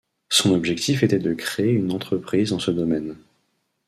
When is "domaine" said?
2.71-3.15